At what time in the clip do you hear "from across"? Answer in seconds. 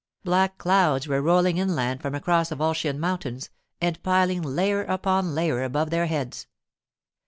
2.01-2.49